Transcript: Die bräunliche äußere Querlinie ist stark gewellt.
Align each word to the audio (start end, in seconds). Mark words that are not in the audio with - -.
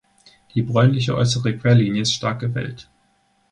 Die 0.55 0.63
bräunliche 0.63 1.13
äußere 1.15 1.55
Querlinie 1.59 2.01
ist 2.01 2.13
stark 2.15 2.39
gewellt. 2.39 2.89